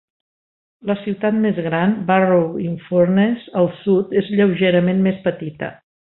La 0.91 0.95
ciutat 1.01 1.35
més 1.41 1.59
gran, 1.65 1.91
Barrow-in-Furness, 2.09 3.43
al 3.61 3.69
sud, 3.85 4.17
és 4.23 4.31
lleugerament 4.39 5.05
més 5.09 5.21
petita. 5.29 5.71